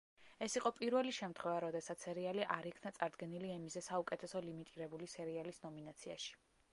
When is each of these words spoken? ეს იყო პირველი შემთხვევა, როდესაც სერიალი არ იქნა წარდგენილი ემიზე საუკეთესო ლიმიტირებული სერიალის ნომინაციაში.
ეს 0.43 0.53
იყო 0.59 0.69
პირველი 0.77 1.11
შემთხვევა, 1.17 1.57
როდესაც 1.65 2.05
სერიალი 2.07 2.47
არ 2.55 2.67
იქნა 2.71 2.93
წარდგენილი 2.95 3.51
ემიზე 3.57 3.83
საუკეთესო 3.91 4.41
ლიმიტირებული 4.49 5.11
სერიალის 5.13 5.63
ნომინაციაში. 5.67 6.35